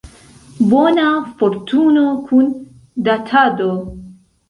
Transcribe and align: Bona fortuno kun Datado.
Bona 0.71 1.05
fortuno 1.43 2.09
kun 2.31 2.51
Datado. 3.11 3.73